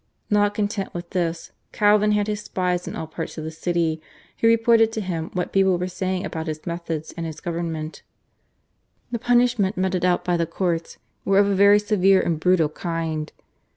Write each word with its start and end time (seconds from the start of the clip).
Not 0.31 0.55
content 0.55 0.95
with 0.95 1.11
this 1.11 1.51
Calvin 1.71 2.13
had 2.13 2.25
his 2.25 2.41
spies 2.41 2.87
in 2.87 2.95
all 2.95 3.05
parts 3.05 3.37
of 3.37 3.43
the 3.43 3.51
city, 3.51 4.01
who 4.39 4.47
reported 4.47 4.91
to 4.93 4.99
him 5.01 5.29
what 5.33 5.53
people 5.53 5.77
were 5.77 5.87
saying 5.87 6.25
about 6.25 6.47
his 6.47 6.65
methods 6.65 7.13
and 7.15 7.23
his 7.23 7.39
government. 7.39 8.01
The 9.11 9.19
punishment 9.19 9.77
meted 9.77 10.03
out 10.03 10.25
by 10.25 10.37
the 10.37 10.47
courts 10.47 10.97
were 11.23 11.37
of 11.37 11.45
a 11.45 11.53
very 11.53 11.77
severe 11.77 12.19
and 12.19 12.39
brutal 12.39 12.69
kind. 12.69 13.31